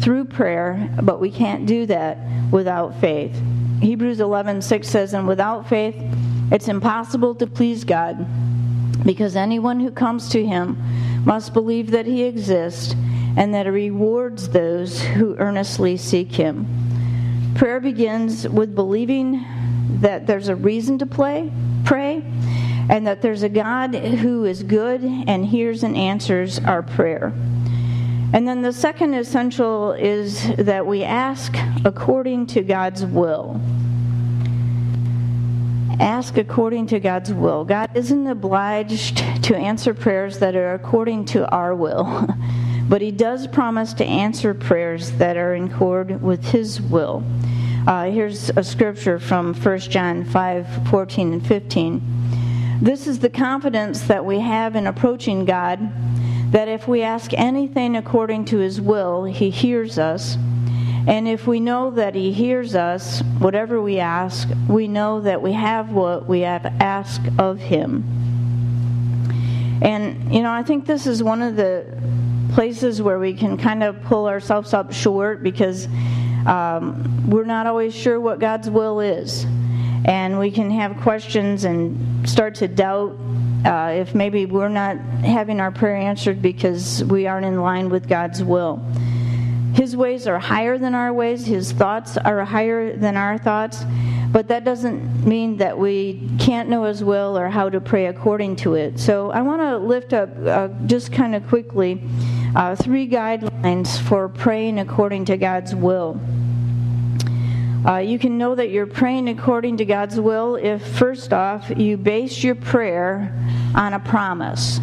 through 0.00 0.26
prayer, 0.26 0.88
but 1.02 1.20
we 1.20 1.30
can't 1.30 1.66
do 1.66 1.84
that 1.86 2.18
without 2.50 2.98
faith. 3.00 3.38
Hebrews 3.80 4.20
11:6 4.20 4.88
says, 4.88 5.14
"And 5.14 5.26
without 5.26 5.68
faith, 5.68 5.96
it's 6.50 6.68
impossible 6.68 7.34
to 7.36 7.46
please 7.46 7.84
God, 7.84 8.26
because 9.04 9.36
anyone 9.36 9.80
who 9.80 9.90
comes 9.90 10.28
to 10.30 10.44
Him 10.44 10.76
must 11.24 11.52
believe 11.52 11.90
that 11.90 12.06
he 12.06 12.22
exists 12.22 12.94
and 13.36 13.54
that 13.54 13.66
he 13.66 13.72
rewards 13.72 14.48
those 14.48 15.02
who 15.02 15.36
earnestly 15.36 15.96
seek 15.96 16.32
him. 16.32 16.66
Prayer 17.54 17.80
begins 17.80 18.48
with 18.48 18.74
believing 18.74 19.44
that 20.00 20.26
there's 20.26 20.48
a 20.48 20.56
reason 20.56 20.98
to 20.98 21.06
play, 21.06 21.52
pray 21.84 22.22
and 22.88 23.06
that 23.06 23.22
there's 23.22 23.42
a 23.42 23.48
God 23.48 23.94
who 23.94 24.44
is 24.44 24.62
good 24.62 25.02
and 25.04 25.46
hears 25.46 25.82
and 25.82 25.96
answers 25.96 26.58
our 26.60 26.82
prayer. 26.82 27.32
And 28.32 28.46
then 28.48 28.62
the 28.62 28.72
second 28.72 29.14
essential 29.14 29.92
is 29.92 30.54
that 30.56 30.86
we 30.86 31.04
ask 31.04 31.56
according 31.84 32.46
to 32.46 32.62
God's 32.62 33.04
will 33.04 33.60
ask 36.00 36.38
according 36.38 36.86
to 36.88 36.98
God's 36.98 37.32
will. 37.32 37.64
God 37.64 37.90
isn't 37.94 38.26
obliged 38.26 39.18
to 39.44 39.56
answer 39.56 39.92
prayers 39.92 40.38
that 40.38 40.56
are 40.56 40.74
according 40.74 41.26
to 41.26 41.48
our 41.50 41.74
will, 41.74 42.26
but 42.88 43.02
He 43.02 43.10
does 43.10 43.46
promise 43.46 43.92
to 43.94 44.04
answer 44.04 44.54
prayers 44.54 45.12
that 45.12 45.36
are 45.36 45.54
in 45.54 45.70
accord 45.70 46.22
with 46.22 46.44
His 46.46 46.80
will. 46.80 47.22
Uh, 47.86 48.10
here's 48.10 48.50
a 48.50 48.64
scripture 48.64 49.18
from 49.18 49.54
1 49.54 49.78
John 49.80 50.24
5 50.24 50.88
14 50.88 51.32
and 51.34 51.46
15. 51.46 52.02
This 52.80 53.06
is 53.06 53.18
the 53.18 53.30
confidence 53.30 54.02
that 54.02 54.24
we 54.24 54.40
have 54.40 54.76
in 54.76 54.86
approaching 54.86 55.44
God 55.44 55.92
that 56.52 56.66
if 56.66 56.88
we 56.88 57.02
ask 57.02 57.32
anything 57.34 57.96
according 57.96 58.46
to 58.46 58.58
His 58.58 58.80
will, 58.80 59.24
He 59.24 59.50
hears 59.50 59.98
us. 59.98 60.36
And 61.06 61.26
if 61.26 61.46
we 61.46 61.60
know 61.60 61.90
that 61.92 62.14
He 62.14 62.32
hears 62.32 62.74
us, 62.74 63.22
whatever 63.38 63.80
we 63.80 63.98
ask, 63.98 64.48
we 64.68 64.86
know 64.86 65.20
that 65.22 65.40
we 65.40 65.52
have 65.52 65.90
what 65.90 66.26
we 66.26 66.40
have 66.40 66.66
asked 66.80 67.26
of 67.38 67.58
Him. 67.58 68.04
And, 69.82 70.34
you 70.34 70.42
know, 70.42 70.52
I 70.52 70.62
think 70.62 70.86
this 70.86 71.06
is 71.06 71.22
one 71.22 71.40
of 71.40 71.56
the 71.56 71.98
places 72.52 73.00
where 73.00 73.18
we 73.18 73.32
can 73.32 73.56
kind 73.56 73.82
of 73.82 74.02
pull 74.02 74.26
ourselves 74.26 74.74
up 74.74 74.92
short 74.92 75.42
because 75.42 75.86
um, 76.46 77.30
we're 77.30 77.44
not 77.44 77.66
always 77.66 77.94
sure 77.94 78.20
what 78.20 78.38
God's 78.38 78.68
will 78.68 79.00
is. 79.00 79.46
And 80.04 80.38
we 80.38 80.50
can 80.50 80.70
have 80.70 80.96
questions 80.98 81.64
and 81.64 82.28
start 82.28 82.56
to 82.56 82.68
doubt 82.68 83.16
uh, 83.64 83.92
if 83.94 84.14
maybe 84.14 84.46
we're 84.46 84.68
not 84.68 84.98
having 84.98 85.60
our 85.60 85.70
prayer 85.70 85.96
answered 85.96 86.40
because 86.40 87.04
we 87.04 87.26
aren't 87.26 87.46
in 87.46 87.60
line 87.60 87.90
with 87.90 88.08
God's 88.08 88.42
will. 88.42 88.82
His 89.80 89.96
ways 89.96 90.26
are 90.26 90.38
higher 90.38 90.76
than 90.76 90.94
our 90.94 91.10
ways, 91.10 91.46
His 91.46 91.72
thoughts 91.72 92.18
are 92.18 92.44
higher 92.44 92.94
than 92.94 93.16
our 93.16 93.38
thoughts, 93.38 93.82
but 94.30 94.46
that 94.48 94.62
doesn't 94.62 95.24
mean 95.26 95.56
that 95.56 95.78
we 95.78 96.28
can't 96.38 96.68
know 96.68 96.84
His 96.84 97.02
will 97.02 97.38
or 97.38 97.48
how 97.48 97.70
to 97.70 97.80
pray 97.80 98.04
according 98.04 98.56
to 98.56 98.74
it. 98.74 99.00
So 99.00 99.30
I 99.30 99.40
want 99.40 99.62
to 99.62 99.78
lift 99.78 100.12
up 100.12 100.28
uh, 100.46 100.68
just 100.84 101.12
kind 101.12 101.34
of 101.34 101.48
quickly 101.48 102.02
uh, 102.54 102.76
three 102.76 103.08
guidelines 103.08 103.98
for 104.02 104.28
praying 104.28 104.80
according 104.80 105.24
to 105.24 105.38
God's 105.38 105.74
will. 105.74 106.20
Uh, 107.86 107.96
you 107.96 108.18
can 108.18 108.36
know 108.36 108.54
that 108.54 108.68
you're 108.68 108.86
praying 108.86 109.30
according 109.30 109.78
to 109.78 109.86
God's 109.86 110.20
will 110.20 110.56
if, 110.56 110.86
first 110.86 111.32
off, 111.32 111.72
you 111.74 111.96
base 111.96 112.44
your 112.44 112.54
prayer 112.54 113.34
on 113.74 113.94
a 113.94 113.98
promise. 113.98 114.78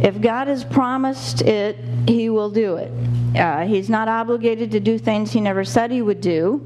If 0.00 0.20
God 0.20 0.46
has 0.46 0.62
promised 0.62 1.42
it, 1.42 1.76
He 2.06 2.28
will 2.28 2.50
do 2.50 2.76
it. 2.76 2.90
uh, 3.36 3.64
he's 3.64 3.88
not 3.88 4.08
obligated 4.08 4.70
to 4.72 4.80
do 4.80 4.98
things 4.98 5.32
he 5.32 5.40
never 5.40 5.64
said 5.64 5.90
he 5.90 6.02
would 6.02 6.20
do, 6.20 6.60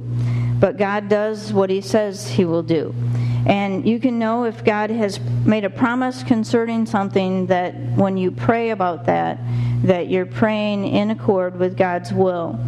but 0.59 0.77
God 0.77 1.09
does 1.09 1.53
what 1.53 1.71
he 1.71 1.81
says 1.81 2.29
he 2.29 2.45
will 2.45 2.63
do. 2.63 2.95
And 3.47 3.87
you 3.87 4.01
can 4.01 4.19
know 4.19 4.45
if 4.45 4.65
God 4.65 4.91
has 4.91 5.21
made 5.45 5.65
a 5.65 5.71
promise 5.71 6.25
concerning 6.25 6.87
something 6.87 7.47
that 7.47 7.77
when 7.95 8.17
you 8.17 8.33
pray 8.33 8.71
about 8.71 9.07
that, 9.07 9.39
that 9.85 10.09
you're 10.09 10.27
praying 10.27 10.89
in 10.89 11.11
accord 11.11 11.57
with 11.57 11.77
God's 11.77 12.13
will. 12.13 12.59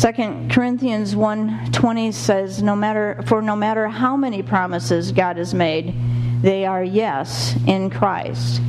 2 0.00 0.48
Corinthians 0.48 1.14
1:20 1.14 2.14
says 2.14 2.62
no 2.62 2.74
matter 2.74 3.22
for 3.26 3.42
no 3.42 3.54
matter 3.54 3.88
how 3.88 4.16
many 4.16 4.42
promises 4.42 5.12
God 5.12 5.36
has 5.36 5.52
made, 5.52 5.94
they 6.40 6.64
are 6.64 6.82
yes 6.82 7.54
in 7.66 7.90
Christ. 7.90 8.62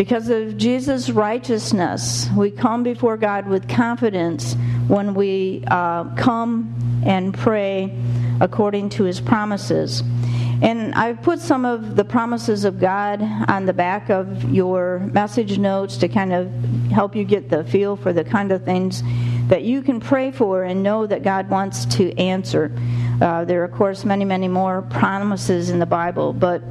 Because 0.00 0.30
of 0.30 0.56
Jesus' 0.56 1.10
righteousness, 1.10 2.26
we 2.34 2.50
come 2.50 2.82
before 2.82 3.18
God 3.18 3.46
with 3.46 3.68
confidence 3.68 4.54
when 4.88 5.12
we 5.12 5.62
uh, 5.66 6.04
come 6.14 7.02
and 7.04 7.34
pray 7.34 7.94
according 8.40 8.88
to 8.88 9.04
his 9.04 9.20
promises. 9.20 10.02
And 10.62 10.94
I've 10.94 11.20
put 11.20 11.38
some 11.38 11.66
of 11.66 11.96
the 11.96 12.04
promises 12.06 12.64
of 12.64 12.80
God 12.80 13.20
on 13.46 13.66
the 13.66 13.74
back 13.74 14.08
of 14.08 14.50
your 14.50 15.00
message 15.00 15.58
notes 15.58 15.98
to 15.98 16.08
kind 16.08 16.32
of 16.32 16.50
help 16.90 17.14
you 17.14 17.24
get 17.24 17.50
the 17.50 17.62
feel 17.64 17.94
for 17.94 18.14
the 18.14 18.24
kind 18.24 18.52
of 18.52 18.64
things 18.64 19.02
that 19.48 19.64
you 19.64 19.82
can 19.82 20.00
pray 20.00 20.30
for 20.30 20.64
and 20.64 20.82
know 20.82 21.06
that 21.06 21.22
God 21.22 21.50
wants 21.50 21.84
to 21.96 22.16
answer. 22.16 22.72
Uh, 23.20 23.44
there 23.44 23.60
are, 23.60 23.64
of 23.64 23.72
course, 23.72 24.06
many, 24.06 24.24
many 24.24 24.48
more 24.48 24.80
promises 24.80 25.68
in 25.68 25.78
the 25.78 25.84
Bible, 25.84 26.32
but 26.32 26.62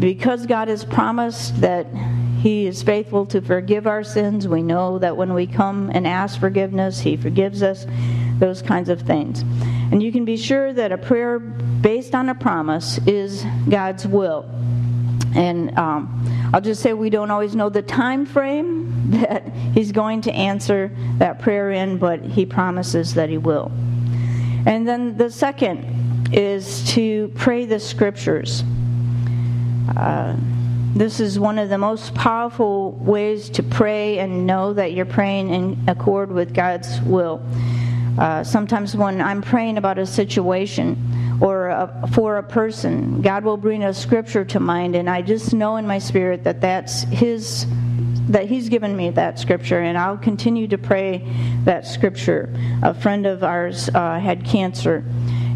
because 0.00 0.46
God 0.46 0.68
has 0.68 0.86
promised 0.86 1.60
that 1.60 1.86
He 2.42 2.66
is 2.66 2.82
faithful 2.82 3.24
to 3.26 3.40
forgive 3.40 3.86
our 3.86 4.02
sins, 4.02 4.48
we 4.48 4.64
know 4.64 4.98
that 4.98 5.16
when 5.16 5.32
we 5.32 5.46
come 5.46 5.92
and 5.94 6.08
ask 6.08 6.40
forgiveness, 6.40 6.98
He 6.98 7.16
forgives 7.16 7.62
us, 7.62 7.86
those 8.40 8.62
kinds 8.62 8.88
of 8.88 9.02
things. 9.02 9.42
And 9.92 10.02
you 10.02 10.10
can 10.10 10.24
be 10.24 10.36
sure 10.36 10.72
that 10.72 10.90
a 10.90 10.98
prayer 10.98 11.38
based 11.38 12.16
on 12.16 12.28
a 12.28 12.34
promise 12.34 12.98
is 13.06 13.46
God's 13.70 14.08
will. 14.08 14.50
And 15.36 15.78
um, 15.78 16.50
I'll 16.52 16.60
just 16.60 16.82
say 16.82 16.92
we 16.94 17.10
don't 17.10 17.30
always 17.30 17.54
know 17.54 17.68
the 17.68 17.80
time 17.80 18.26
frame 18.26 19.10
that 19.20 19.46
He's 19.72 19.92
going 19.92 20.22
to 20.22 20.32
answer 20.32 20.90
that 21.18 21.38
prayer 21.38 21.70
in, 21.70 21.98
but 21.98 22.24
He 22.24 22.44
promises 22.44 23.14
that 23.14 23.28
He 23.28 23.38
will. 23.38 23.70
And 24.66 24.88
then 24.88 25.16
the 25.16 25.30
second 25.30 26.32
is 26.34 26.92
to 26.94 27.28
pray 27.36 27.66
the 27.66 27.78
scriptures. 27.78 28.64
Uh, 29.96 30.36
this 30.94 31.20
is 31.20 31.38
one 31.38 31.58
of 31.58 31.70
the 31.70 31.78
most 31.78 32.14
powerful 32.14 32.92
ways 32.92 33.48
to 33.50 33.62
pray 33.62 34.18
and 34.18 34.46
know 34.46 34.74
that 34.74 34.92
you're 34.92 35.06
praying 35.06 35.48
in 35.48 35.78
accord 35.88 36.30
with 36.30 36.52
God's 36.52 37.00
will. 37.00 37.42
Uh, 38.18 38.44
sometimes 38.44 38.94
when 38.94 39.22
I'm 39.22 39.40
praying 39.40 39.78
about 39.78 39.98
a 39.98 40.04
situation 40.04 41.38
or 41.40 41.68
a, 41.68 42.08
for 42.12 42.36
a 42.36 42.42
person, 42.42 43.22
God 43.22 43.42
will 43.42 43.56
bring 43.56 43.82
a 43.82 43.94
scripture 43.94 44.44
to 44.44 44.60
mind, 44.60 44.94
and 44.94 45.08
I 45.08 45.22
just 45.22 45.54
know 45.54 45.76
in 45.76 45.86
my 45.86 45.98
spirit 45.98 46.44
that 46.44 46.60
that's 46.60 47.04
His 47.04 47.66
that 48.28 48.46
he's 48.46 48.68
given 48.68 48.96
me 48.96 49.10
that 49.10 49.38
scripture 49.38 49.80
and 49.80 49.98
i'll 49.98 50.18
continue 50.18 50.66
to 50.66 50.78
pray 50.78 51.26
that 51.64 51.86
scripture 51.86 52.52
a 52.82 52.94
friend 52.94 53.26
of 53.26 53.42
ours 53.42 53.88
uh, 53.90 54.18
had 54.18 54.44
cancer 54.44 55.04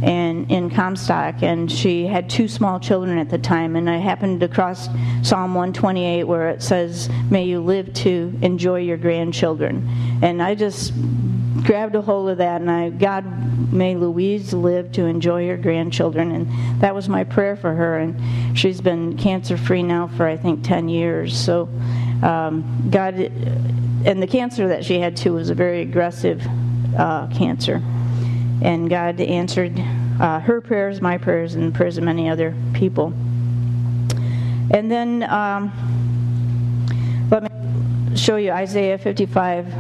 and 0.03 0.51
in 0.51 0.69
comstock 0.69 1.43
and 1.43 1.73
she 1.73 2.07
had 2.07 2.29
two 2.29 2.47
small 2.47 2.79
children 2.79 3.19
at 3.19 3.31
the 3.31 3.39
time 3.39 3.77
and 3.77 3.89
i 3.89 3.97
happened 3.97 4.41
to 4.41 4.49
cross 4.49 4.89
psalm 5.23 5.55
128 5.55 6.25
where 6.25 6.49
it 6.49 6.63
says 6.63 7.09
may 7.31 7.45
you 7.45 7.61
live 7.61 7.93
to 7.95 8.33
enjoy 8.43 8.79
your 8.79 8.97
grandchildren 8.97 9.89
and 10.23 10.43
i 10.43 10.55
just 10.55 10.93
grabbed 11.65 11.95
a 11.95 12.03
hold 12.03 12.29
of 12.29 12.39
that, 12.39 12.61
and 12.61 12.71
I, 12.71 12.91
God, 12.91 13.73
may 13.73 13.97
Louise 13.97 14.53
live 14.53 14.93
to 14.93 15.05
enjoy 15.05 15.49
her 15.49 15.57
grandchildren. 15.57 16.33
And 16.33 16.81
that 16.81 16.95
was 16.95 17.09
my 17.09 17.25
prayer 17.25 17.57
for 17.57 17.75
her. 17.75 17.99
And 17.99 18.59
she's 18.59 18.81
been 18.81 19.17
cancer 19.17 19.57
free 19.57 19.83
now 19.83 20.09
for, 20.09 20.27
I 20.27 20.37
think, 20.37 20.65
10 20.65 20.89
years. 20.89 21.39
So, 21.39 21.69
um, 22.23 22.89
God, 22.91 23.15
and 23.15 24.23
the 24.23 24.27
cancer 24.27 24.69
that 24.69 24.85
she 24.85 24.99
had 24.99 25.17
too 25.17 25.35
was 25.35 25.51
a 25.51 25.55
very 25.55 25.83
aggressive 25.83 26.47
uh, 26.97 27.27
cancer. 27.29 27.83
And 28.63 28.89
God 28.89 29.21
answered 29.21 29.79
uh, 30.21 30.41
her 30.41 30.61
prayers, 30.61 31.01
my 31.01 31.19
prayers, 31.19 31.55
and 31.55 31.73
the 31.73 31.77
prayers 31.77 31.99
of 31.99 32.05
many 32.05 32.29
other 32.29 32.55
people. 32.73 33.13
And 34.71 34.91
then, 34.91 35.23
um, 35.25 35.73
let 37.31 37.43
me 37.43 38.17
show 38.17 38.37
you 38.37 38.51
Isaiah 38.51 38.99
55 38.99 39.73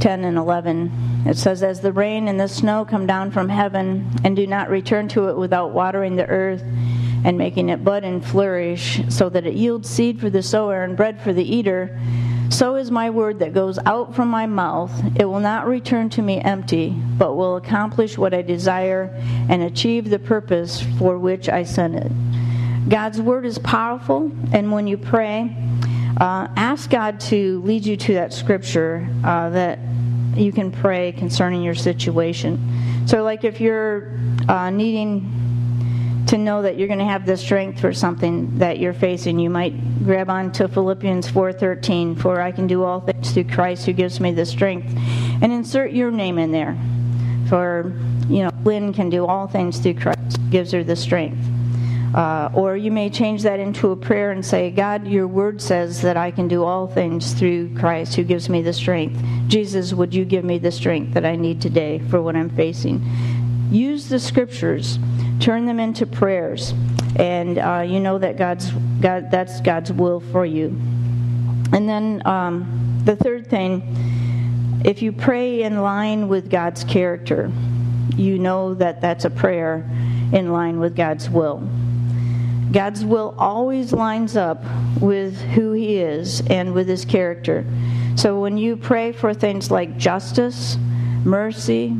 10 0.00 0.24
and 0.24 0.36
11. 0.36 1.24
It 1.26 1.36
says, 1.36 1.62
As 1.62 1.80
the 1.80 1.92
rain 1.92 2.26
and 2.26 2.40
the 2.40 2.48
snow 2.48 2.84
come 2.84 3.06
down 3.06 3.30
from 3.30 3.48
heaven 3.48 4.10
and 4.24 4.34
do 4.34 4.48
not 4.48 4.68
return 4.68 5.06
to 5.08 5.28
it 5.28 5.36
without 5.36 5.70
watering 5.70 6.16
the 6.16 6.26
earth 6.26 6.64
and 7.24 7.38
making 7.38 7.68
it 7.68 7.84
bud 7.84 8.04
and 8.04 8.24
flourish, 8.24 9.00
so 9.08 9.28
that 9.28 9.46
it 9.46 9.54
yields 9.54 9.88
seed 9.88 10.20
for 10.20 10.30
the 10.30 10.42
sower 10.42 10.82
and 10.82 10.96
bread 10.96 11.20
for 11.22 11.32
the 11.32 11.44
eater, 11.44 11.98
so 12.52 12.76
is 12.76 12.90
my 12.90 13.08
word 13.08 13.38
that 13.38 13.54
goes 13.54 13.78
out 13.86 14.14
from 14.14 14.28
my 14.28 14.44
mouth. 14.44 14.92
It 15.18 15.24
will 15.24 15.40
not 15.40 15.66
return 15.66 16.10
to 16.10 16.22
me 16.22 16.38
empty, 16.38 16.90
but 16.90 17.34
will 17.34 17.56
accomplish 17.56 18.18
what 18.18 18.34
I 18.34 18.42
desire 18.42 19.10
and 19.48 19.62
achieve 19.62 20.10
the 20.10 20.18
purpose 20.18 20.82
for 20.98 21.18
which 21.18 21.48
I 21.48 21.62
sent 21.62 21.94
it. 21.94 22.12
God's 22.90 23.22
word 23.22 23.46
is 23.46 23.58
powerful, 23.58 24.30
and 24.52 24.70
when 24.70 24.86
you 24.86 24.98
pray, 24.98 25.56
uh, 26.20 26.48
ask 26.56 26.90
God 26.90 27.20
to 27.20 27.62
lead 27.62 27.86
you 27.86 27.96
to 27.96 28.14
that 28.14 28.34
scripture 28.34 29.08
uh, 29.24 29.48
that 29.48 29.78
you 30.36 30.52
can 30.52 30.70
pray 30.70 31.12
concerning 31.12 31.62
your 31.62 31.74
situation. 31.74 32.60
So, 33.06 33.22
like 33.22 33.44
if 33.44 33.62
you're 33.62 34.18
uh, 34.46 34.68
needing 34.68 35.41
to 36.32 36.38
know 36.38 36.62
that 36.62 36.78
you're 36.78 36.88
going 36.88 36.98
to 36.98 37.04
have 37.04 37.26
the 37.26 37.36
strength 37.36 37.78
for 37.78 37.92
something 37.92 38.56
that 38.56 38.78
you're 38.78 38.94
facing, 38.94 39.38
you 39.38 39.50
might 39.50 40.02
grab 40.02 40.30
on 40.30 40.50
to 40.50 40.66
Philippians 40.66 41.28
4:13, 41.28 42.14
"For 42.14 42.40
I 42.40 42.50
can 42.50 42.66
do 42.66 42.84
all 42.84 43.00
things 43.00 43.32
through 43.32 43.44
Christ 43.44 43.84
who 43.84 43.92
gives 43.92 44.18
me 44.18 44.32
the 44.32 44.46
strength," 44.46 44.96
and 45.42 45.52
insert 45.52 45.92
your 45.92 46.10
name 46.10 46.38
in 46.38 46.50
there. 46.50 46.74
For 47.48 47.92
you 48.30 48.44
know, 48.44 48.50
Lynn 48.64 48.94
can 48.94 49.10
do 49.10 49.26
all 49.26 49.46
things 49.46 49.78
through 49.78 49.94
Christ, 49.94 50.38
gives 50.48 50.72
her 50.72 50.82
the 50.82 50.96
strength. 50.96 51.36
Uh, 52.14 52.48
or 52.54 52.78
you 52.78 52.90
may 52.90 53.10
change 53.10 53.42
that 53.42 53.60
into 53.60 53.90
a 53.90 53.96
prayer 53.96 54.30
and 54.30 54.42
say, 54.42 54.70
God, 54.70 55.06
your 55.06 55.26
word 55.26 55.60
says 55.60 56.00
that 56.00 56.16
I 56.16 56.30
can 56.30 56.48
do 56.48 56.64
all 56.64 56.86
things 56.86 57.34
through 57.34 57.74
Christ 57.74 58.16
who 58.16 58.22
gives 58.22 58.48
me 58.48 58.62
the 58.62 58.72
strength. 58.72 59.22
Jesus, 59.48 59.92
would 59.92 60.14
you 60.14 60.24
give 60.24 60.44
me 60.44 60.58
the 60.58 60.70
strength 60.70 61.12
that 61.12 61.26
I 61.26 61.36
need 61.36 61.60
today 61.60 62.00
for 62.08 62.22
what 62.22 62.36
I'm 62.36 62.50
facing? 62.50 63.02
Use 63.70 64.08
the 64.08 64.18
scriptures, 64.18 64.98
turn 65.42 65.66
them 65.66 65.80
into 65.80 66.06
prayers, 66.06 66.72
and 67.16 67.58
uh, 67.58 67.84
you 67.84 67.98
know 67.98 68.16
that 68.16 68.36
God's 68.36 68.70
God, 69.00 69.30
that's 69.30 69.60
God's 69.60 69.92
will 69.92 70.20
for 70.20 70.46
you. 70.46 70.68
And 71.72 71.88
then 71.88 72.24
um, 72.26 73.00
the 73.04 73.16
third 73.16 73.48
thing, 73.48 73.82
if 74.84 75.02
you 75.02 75.10
pray 75.10 75.64
in 75.64 75.82
line 75.82 76.28
with 76.28 76.48
God's 76.48 76.84
character, 76.84 77.50
you 78.16 78.38
know 78.38 78.74
that 78.74 79.00
that's 79.00 79.24
a 79.24 79.30
prayer 79.30 79.88
in 80.32 80.52
line 80.52 80.78
with 80.78 80.94
God's 80.94 81.28
will. 81.28 81.68
God's 82.70 83.04
will 83.04 83.34
always 83.36 83.92
lines 83.92 84.36
up 84.36 84.62
with 85.00 85.38
who 85.40 85.72
He 85.72 85.96
is 85.96 86.40
and 86.48 86.72
with 86.72 86.86
His 86.86 87.04
character. 87.04 87.66
So 88.14 88.40
when 88.40 88.56
you 88.58 88.76
pray 88.76 89.10
for 89.10 89.34
things 89.34 89.70
like 89.70 89.98
justice, 89.98 90.76
mercy, 91.24 91.96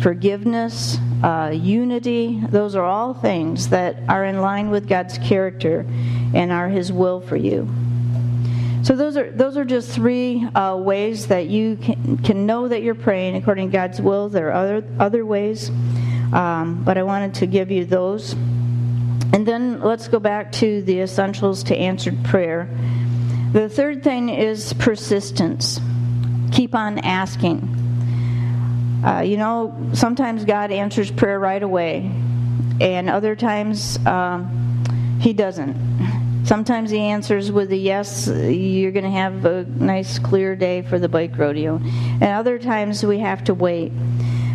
forgiveness, 0.00 0.98
uh, 1.22 1.50
unity, 1.52 2.40
those 2.48 2.74
are 2.74 2.84
all 2.84 3.14
things 3.14 3.68
that 3.68 3.96
are 4.08 4.24
in 4.24 4.40
line 4.40 4.70
with 4.70 4.88
God's 4.88 5.18
character 5.18 5.86
and 6.34 6.50
are 6.50 6.68
His 6.68 6.92
will 6.92 7.20
for 7.20 7.36
you. 7.36 7.68
So 8.82 8.96
those 8.96 9.16
are 9.18 9.30
those 9.30 9.58
are 9.58 9.64
just 9.64 9.90
three 9.90 10.42
uh, 10.54 10.76
ways 10.76 11.26
that 11.26 11.48
you 11.48 11.76
can, 11.76 12.16
can 12.18 12.46
know 12.46 12.66
that 12.68 12.82
you're 12.82 12.94
praying 12.94 13.36
according 13.36 13.70
to 13.70 13.72
God's 13.72 14.00
will. 14.00 14.30
There 14.30 14.48
are 14.48 14.52
other 14.52 14.84
other 14.98 15.26
ways, 15.26 15.68
um, 16.32 16.82
but 16.84 16.96
I 16.96 17.02
wanted 17.02 17.34
to 17.34 17.46
give 17.46 17.70
you 17.70 17.84
those. 17.84 18.32
And 19.32 19.46
then 19.46 19.80
let's 19.80 20.08
go 20.08 20.18
back 20.18 20.50
to 20.52 20.82
the 20.82 21.00
essentials 21.00 21.62
to 21.64 21.76
answered 21.76 22.24
prayer. 22.24 22.68
The 23.52 23.68
third 23.68 24.02
thing 24.02 24.30
is 24.30 24.72
persistence. 24.72 25.78
Keep 26.50 26.74
on 26.74 26.98
asking. 26.98 27.79
Uh, 29.04 29.20
you 29.20 29.36
know, 29.38 29.74
sometimes 29.94 30.44
God 30.44 30.70
answers 30.70 31.10
prayer 31.10 31.38
right 31.38 31.62
away, 31.62 32.10
and 32.80 33.08
other 33.08 33.34
times 33.34 33.98
um, 34.06 35.18
He 35.20 35.32
doesn't. 35.32 36.44
Sometimes 36.44 36.90
He 36.90 36.98
answers 36.98 37.50
with 37.50 37.72
a 37.72 37.76
yes, 37.76 38.26
you're 38.26 38.92
going 38.92 39.04
to 39.04 39.10
have 39.10 39.44
a 39.44 39.64
nice, 39.64 40.18
clear 40.18 40.54
day 40.54 40.82
for 40.82 40.98
the 40.98 41.08
bike 41.08 41.38
rodeo. 41.38 41.76
And 41.76 42.24
other 42.24 42.58
times 42.58 43.04
we 43.04 43.20
have 43.20 43.44
to 43.44 43.54
wait. 43.54 43.92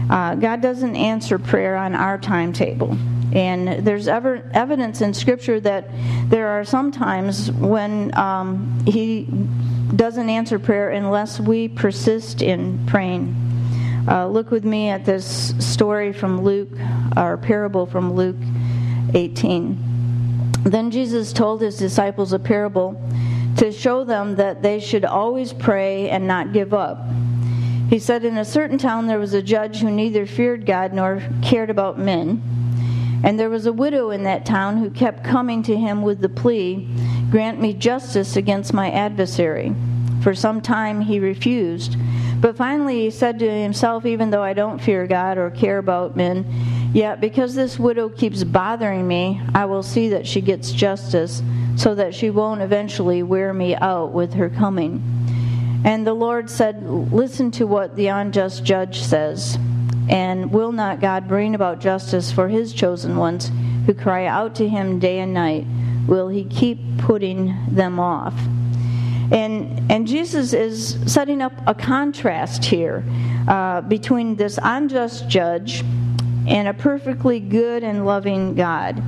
Uh, 0.10 0.36
God 0.36 0.62
doesn't 0.62 0.96
answer 0.96 1.40
prayer 1.40 1.76
on 1.76 1.96
our 1.96 2.18
timetable. 2.18 2.98
And 3.34 3.86
there's 3.86 4.08
ever, 4.08 4.50
evidence 4.54 5.02
in 5.02 5.14
Scripture 5.14 5.60
that 5.62 5.90
there 6.30 6.50
are 6.50 6.64
some 6.64 6.92
times 6.92 7.52
when 7.52 8.16
um, 8.18 8.84
He 8.86 9.28
doesn't 9.96 10.30
answer 10.30 10.60
prayer 10.60 10.92
unless 10.92 11.40
we 11.40 11.68
persist 11.68 12.42
in 12.42 12.86
praying. 12.86 13.45
Uh, 14.08 14.28
look 14.28 14.52
with 14.52 14.64
me 14.64 14.90
at 14.90 15.04
this 15.04 15.56
story 15.60 16.14
from 16.14 16.44
Luke, 16.44 16.70
our 17.18 17.38
parable 17.38 17.88
from 17.88 18.14
Luke 18.14 18.36
18. 19.16 20.54
Then 20.64 20.92
Jesus 20.92 21.34
told 21.34 21.62
his 21.62 21.78
disciples 21.78 22.32
a 22.32 22.40
parable 22.40 23.02
to 23.58 23.72
show 23.72 24.04
them 24.04 24.36
that 24.36 24.62
they 24.62 24.80
should 24.80 25.06
always 25.06 25.54
pray 25.54 26.10
and 26.10 26.28
not 26.28 26.54
give 26.54 26.74
up. 26.74 27.04
He 27.90 27.98
said, 27.98 28.26
In 28.26 28.38
a 28.38 28.46
certain 28.46 28.78
town 28.78 29.08
there 29.08 29.20
was 29.20 29.34
a 29.34 29.42
judge 29.42 29.80
who 29.80 29.90
neither 29.90 30.26
feared 30.26 30.66
God 30.66 30.94
nor 30.94 31.24
cared 31.42 31.70
about 31.70 31.98
men. 31.98 32.42
And 33.24 33.40
there 33.40 33.50
was 33.50 33.66
a 33.66 33.74
widow 33.74 34.12
in 34.12 34.24
that 34.24 34.46
town 34.46 34.78
who 34.78 34.92
kept 34.92 35.24
coming 35.24 35.64
to 35.64 35.76
him 35.76 36.04
with 36.04 36.22
the 36.22 36.30
plea, 36.30 36.88
Grant 37.32 37.60
me 37.60 37.74
justice 37.74 38.36
against 38.36 38.74
my 38.74 38.92
adversary. 38.92 39.74
For 40.22 40.36
some 40.36 40.62
time 40.62 41.02
he 41.02 41.20
refused. 41.20 41.98
But 42.46 42.58
finally 42.58 43.00
he 43.00 43.10
said 43.10 43.40
to 43.40 43.50
himself, 43.50 44.06
Even 44.06 44.30
though 44.30 44.44
I 44.44 44.54
don't 44.54 44.80
fear 44.80 45.08
God 45.08 45.40
or 45.40 45.50
care 45.50 45.80
about 45.80 46.16
men, 46.16 46.46
yet 46.94 47.20
because 47.20 47.56
this 47.56 47.80
widow 47.80 48.08
keeps 48.08 48.44
bothering 48.44 49.08
me, 49.08 49.42
I 49.56 49.66
will 49.66 49.82
see 49.82 50.10
that 50.10 50.28
she 50.28 50.42
gets 50.42 50.72
justice, 50.72 51.42
so 51.76 51.96
that 51.96 52.14
she 52.14 52.30
won't 52.30 52.62
eventually 52.62 53.24
wear 53.24 53.52
me 53.52 53.76
out 53.76 54.12
with 54.12 54.36
her 54.36 54.48
coming. 54.48 55.02
And 55.84 56.06
the 56.06 56.14
Lord 56.14 56.48
said, 56.48 56.88
Listen 56.88 57.50
to 57.50 57.66
what 57.66 57.96
the 57.96 58.10
unjust 58.10 58.64
judge 58.64 59.02
says. 59.02 59.58
And 60.08 60.52
will 60.52 60.72
not 60.72 61.02
God 61.02 61.28
bring 61.28 61.56
about 61.56 61.80
justice 61.80 62.32
for 62.32 62.48
his 62.48 62.74
chosen 62.74 63.16
ones 63.18 63.50
who 63.88 63.96
cry 63.96 64.28
out 64.28 64.54
to 64.58 64.70
him 64.70 65.00
day 65.00 65.18
and 65.18 65.34
night? 65.34 65.66
Will 66.06 66.28
he 66.28 66.44
keep 66.44 67.00
putting 67.00 67.58
them 67.72 68.00
off? 68.00 68.36
And, 69.32 69.92
and 69.92 70.08
Jesus 70.08 70.54
is 70.54 70.98
setting 71.06 71.42
up 71.42 71.54
a 71.66 71.74
contrast 71.74 72.66
here 72.66 73.04
uh, 73.48 73.82
between 73.82 74.36
this 74.36 74.60
unjust 74.62 75.28
judge 75.28 75.84
and 76.48 76.68
a 76.68 76.74
perfectly 76.74 77.40
good 77.40 77.84
and 77.84 78.06
loving 78.06 78.56
God. 78.56 79.02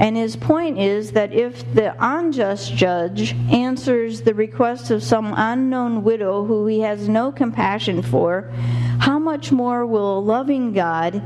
And 0.00 0.16
his 0.16 0.36
point 0.36 0.78
is 0.78 1.12
that 1.12 1.32
if 1.32 1.74
the 1.74 1.94
unjust 1.98 2.74
judge 2.74 3.34
answers 3.50 4.22
the 4.22 4.34
request 4.34 4.90
of 4.90 5.02
some 5.02 5.34
unknown 5.36 6.04
widow 6.04 6.44
who 6.44 6.66
he 6.66 6.80
has 6.80 7.08
no 7.08 7.32
compassion 7.32 8.02
for, 8.02 8.50
how 9.00 9.18
much 9.18 9.50
more 9.50 9.84
will 9.86 10.18
a 10.18 10.20
loving 10.20 10.72
God 10.72 11.16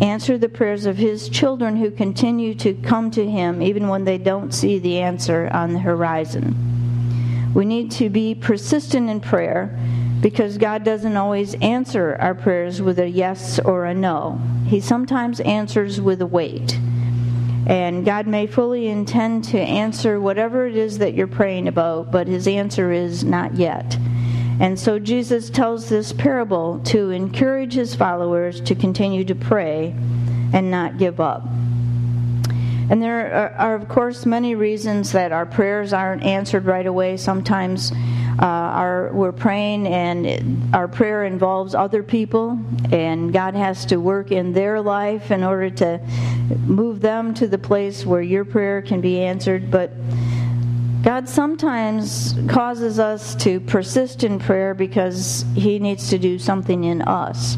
answer 0.00 0.38
the 0.38 0.48
prayers 0.48 0.86
of 0.86 0.96
his 0.96 1.28
children 1.28 1.76
who 1.76 1.90
continue 1.90 2.54
to 2.56 2.72
come 2.74 3.10
to 3.10 3.28
him 3.28 3.60
even 3.62 3.88
when 3.88 4.04
they 4.04 4.18
don't 4.18 4.52
see 4.52 4.78
the 4.78 4.98
answer 4.98 5.48
on 5.52 5.74
the 5.74 5.80
horizon? 5.80 6.71
We 7.54 7.64
need 7.64 7.90
to 7.92 8.08
be 8.08 8.34
persistent 8.34 9.10
in 9.10 9.20
prayer 9.20 9.78
because 10.20 10.56
God 10.56 10.84
doesn't 10.84 11.16
always 11.16 11.54
answer 11.56 12.16
our 12.20 12.34
prayers 12.34 12.80
with 12.80 12.98
a 12.98 13.08
yes 13.08 13.58
or 13.58 13.84
a 13.84 13.94
no. 13.94 14.40
He 14.66 14.80
sometimes 14.80 15.40
answers 15.40 16.00
with 16.00 16.22
a 16.22 16.26
wait. 16.26 16.78
And 17.66 18.04
God 18.04 18.26
may 18.26 18.46
fully 18.46 18.88
intend 18.88 19.44
to 19.44 19.60
answer 19.60 20.20
whatever 20.20 20.66
it 20.66 20.76
is 20.76 20.98
that 20.98 21.14
you're 21.14 21.26
praying 21.26 21.68
about, 21.68 22.10
but 22.10 22.26
his 22.26 22.48
answer 22.48 22.90
is 22.90 23.24
not 23.24 23.54
yet. 23.56 23.98
And 24.60 24.78
so 24.78 24.98
Jesus 24.98 25.50
tells 25.50 25.88
this 25.88 26.12
parable 26.12 26.80
to 26.84 27.10
encourage 27.10 27.74
his 27.74 27.94
followers 27.94 28.60
to 28.62 28.74
continue 28.74 29.24
to 29.24 29.34
pray 29.34 29.94
and 30.52 30.70
not 30.70 30.98
give 30.98 31.20
up. 31.20 31.46
And 32.92 33.00
there 33.00 33.32
are, 33.32 33.48
are, 33.52 33.74
of 33.74 33.88
course, 33.88 34.26
many 34.26 34.54
reasons 34.54 35.12
that 35.12 35.32
our 35.32 35.46
prayers 35.46 35.94
aren't 35.94 36.24
answered 36.24 36.66
right 36.66 36.86
away. 36.86 37.16
Sometimes 37.16 37.90
uh, 38.38 38.44
our, 38.44 39.10
we're 39.14 39.32
praying 39.32 39.86
and 39.86 40.26
it, 40.26 40.42
our 40.74 40.88
prayer 40.88 41.24
involves 41.24 41.74
other 41.74 42.02
people, 42.02 42.60
and 42.92 43.32
God 43.32 43.54
has 43.54 43.86
to 43.86 43.96
work 43.96 44.30
in 44.30 44.52
their 44.52 44.78
life 44.82 45.30
in 45.30 45.42
order 45.42 45.70
to 45.70 46.06
move 46.66 47.00
them 47.00 47.32
to 47.32 47.48
the 47.48 47.56
place 47.56 48.04
where 48.04 48.20
your 48.20 48.44
prayer 48.44 48.82
can 48.82 49.00
be 49.00 49.22
answered. 49.22 49.70
But 49.70 49.90
God 51.02 51.30
sometimes 51.30 52.34
causes 52.46 52.98
us 52.98 53.34
to 53.36 53.58
persist 53.60 54.22
in 54.22 54.38
prayer 54.38 54.74
because 54.74 55.46
He 55.54 55.78
needs 55.78 56.10
to 56.10 56.18
do 56.18 56.38
something 56.38 56.84
in 56.84 57.00
us. 57.00 57.56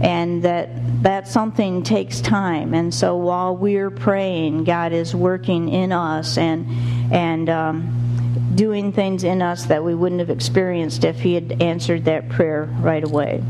And 0.00 0.42
that 0.44 0.68
that 1.02 1.28
something 1.28 1.82
takes 1.82 2.20
time. 2.20 2.74
And 2.74 2.94
so 2.94 3.16
while 3.16 3.56
we're 3.56 3.90
praying, 3.90 4.64
God 4.64 4.92
is 4.92 5.14
working 5.14 5.68
in 5.68 5.92
us 5.92 6.38
and 6.38 6.66
and 7.12 7.48
um, 7.48 8.52
doing 8.54 8.92
things 8.92 9.24
in 9.24 9.42
us 9.42 9.66
that 9.66 9.84
we 9.84 9.94
wouldn't 9.94 10.20
have 10.20 10.30
experienced 10.30 11.04
if 11.04 11.20
He 11.20 11.34
had 11.34 11.62
answered 11.62 12.04
that 12.04 12.28
prayer 12.28 12.64
right 12.80 13.04
away. 13.04 13.42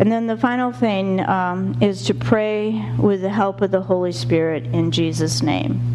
And 0.00 0.12
then 0.12 0.28
the 0.28 0.36
final 0.36 0.70
thing 0.70 1.20
um, 1.20 1.76
is 1.80 2.04
to 2.04 2.14
pray 2.14 2.88
with 2.96 3.20
the 3.20 3.30
help 3.30 3.60
of 3.62 3.72
the 3.72 3.80
Holy 3.80 4.12
Spirit 4.12 4.66
in 4.66 4.92
Jesus' 4.92 5.42
name. 5.42 5.88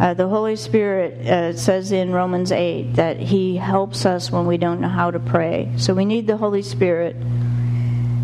Uh, 0.00 0.14
the 0.14 0.28
Holy 0.28 0.54
Spirit 0.54 1.26
uh, 1.26 1.56
says 1.56 1.90
in 1.90 2.12
Romans 2.12 2.52
8 2.52 2.94
that 2.94 3.18
He 3.18 3.56
helps 3.56 4.06
us 4.06 4.30
when 4.30 4.46
we 4.46 4.56
don't 4.56 4.80
know 4.80 4.88
how 4.88 5.10
to 5.10 5.18
pray. 5.18 5.72
So 5.76 5.94
we 5.94 6.04
need 6.04 6.28
the 6.28 6.36
Holy 6.36 6.62
Spirit, 6.62 7.16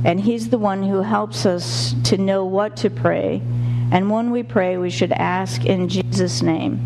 and 0.05 0.21
He's 0.21 0.49
the 0.49 0.59
one 0.59 0.83
who 0.83 1.03
helps 1.03 1.47
us 1.47 1.95
to 2.05 2.19
know 2.19 2.45
what 2.45 2.77
to 2.79 2.90
pray. 2.90 3.43
And 3.90 4.11
when 4.11 4.31
we 4.31 4.43
pray, 4.43 4.77
we 4.77 4.90
should 4.90 5.12
ask 5.12 5.64
in 5.64 5.88
Jesus' 5.88 6.43
name. 6.43 6.79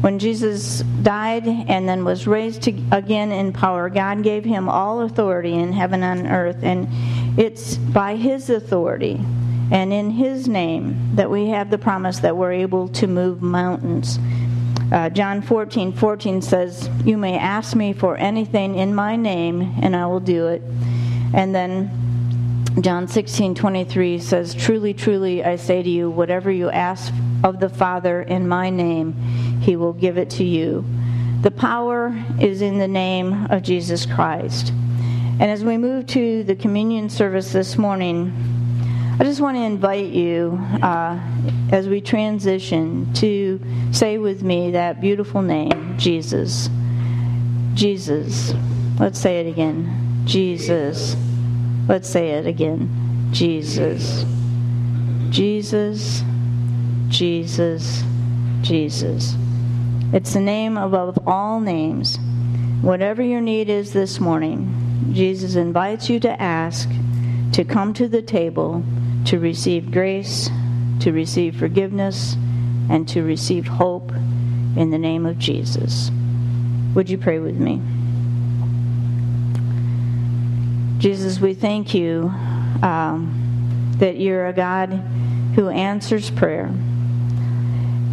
When 0.00 0.18
Jesus 0.18 0.80
died 1.02 1.46
and 1.46 1.88
then 1.88 2.04
was 2.04 2.26
raised 2.26 2.62
to, 2.62 2.72
again 2.90 3.30
in 3.30 3.52
power, 3.52 3.88
God 3.88 4.22
gave 4.22 4.44
him 4.44 4.68
all 4.68 5.02
authority 5.02 5.54
in 5.54 5.72
heaven 5.72 6.02
and 6.02 6.26
earth. 6.26 6.58
And 6.62 6.88
it's 7.38 7.76
by 7.76 8.16
his 8.16 8.50
authority 8.50 9.20
and 9.72 9.90
in 9.90 10.10
His 10.10 10.48
name 10.48 11.16
that 11.16 11.30
we 11.30 11.48
have 11.48 11.70
the 11.70 11.78
promise 11.78 12.18
that 12.18 12.36
we're 12.36 12.52
able 12.52 12.88
to 12.88 13.06
move 13.06 13.40
mountains. 13.40 14.18
Uh, 14.92 15.08
John 15.08 15.40
14 15.40 15.94
14 15.94 16.42
says, 16.42 16.90
You 17.06 17.16
may 17.16 17.38
ask 17.38 17.74
me 17.74 17.94
for 17.94 18.14
anything 18.18 18.74
in 18.74 18.94
my 18.94 19.16
name, 19.16 19.76
and 19.80 19.96
I 19.96 20.06
will 20.06 20.20
do 20.20 20.48
it. 20.48 20.60
And 21.32 21.54
then 21.54 21.90
John 22.80 23.06
16 23.06 23.54
23 23.54 24.18
says, 24.18 24.54
Truly, 24.54 24.94
truly, 24.94 25.44
I 25.44 25.56
say 25.56 25.82
to 25.82 25.90
you, 25.90 26.08
whatever 26.08 26.50
you 26.50 26.70
ask 26.70 27.12
of 27.44 27.60
the 27.60 27.68
Father 27.68 28.22
in 28.22 28.48
my 28.48 28.70
name, 28.70 29.12
he 29.60 29.76
will 29.76 29.92
give 29.92 30.16
it 30.16 30.30
to 30.30 30.44
you. 30.44 30.84
The 31.42 31.50
power 31.50 32.14
is 32.40 32.62
in 32.62 32.78
the 32.78 32.88
name 32.88 33.46
of 33.50 33.62
Jesus 33.62 34.06
Christ. 34.06 34.70
And 34.70 35.50
as 35.50 35.64
we 35.64 35.76
move 35.76 36.06
to 36.08 36.44
the 36.44 36.54
communion 36.54 37.10
service 37.10 37.52
this 37.52 37.76
morning, 37.76 38.32
I 39.20 39.24
just 39.24 39.40
want 39.42 39.56
to 39.58 39.62
invite 39.62 40.06
you 40.06 40.58
uh, 40.82 41.20
as 41.70 41.88
we 41.88 42.00
transition 42.00 43.12
to 43.14 43.60
say 43.92 44.16
with 44.16 44.42
me 44.42 44.70
that 44.70 45.00
beautiful 45.00 45.42
name, 45.42 45.98
Jesus. 45.98 46.70
Jesus. 47.74 48.54
Let's 48.98 49.18
say 49.18 49.40
it 49.40 49.46
again. 49.46 50.22
Jesus. 50.24 51.16
Let's 51.88 52.08
say 52.08 52.30
it 52.30 52.46
again. 52.46 53.28
Jesus. 53.32 54.24
Jesus. 55.30 56.22
Jesus. 57.08 58.02
Jesus. 58.60 59.34
It's 60.12 60.34
the 60.34 60.40
name 60.40 60.76
above 60.76 61.18
all 61.26 61.60
names. 61.60 62.18
Whatever 62.82 63.22
your 63.22 63.40
need 63.40 63.68
is 63.68 63.92
this 63.92 64.20
morning, 64.20 65.10
Jesus 65.12 65.56
invites 65.56 66.08
you 66.08 66.20
to 66.20 66.40
ask, 66.40 66.88
to 67.52 67.64
come 67.64 67.92
to 67.94 68.08
the 68.08 68.22
table 68.22 68.82
to 69.26 69.38
receive 69.38 69.90
grace, 69.90 70.50
to 71.00 71.12
receive 71.12 71.56
forgiveness, 71.56 72.34
and 72.90 73.08
to 73.08 73.22
receive 73.22 73.66
hope 73.66 74.10
in 74.76 74.90
the 74.90 74.98
name 74.98 75.26
of 75.26 75.38
Jesus. 75.38 76.10
Would 76.94 77.08
you 77.08 77.18
pray 77.18 77.38
with 77.38 77.56
me? 77.56 77.80
Jesus, 81.02 81.40
we 81.40 81.52
thank 81.52 81.94
you 81.94 82.30
um, 82.80 83.92
that 83.98 84.18
you're 84.18 84.46
a 84.46 84.52
God 84.52 84.90
who 85.56 85.68
answers 85.68 86.30
prayer. 86.30 86.66